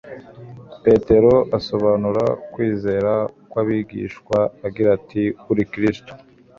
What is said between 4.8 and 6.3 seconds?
ati: "Uri kristo."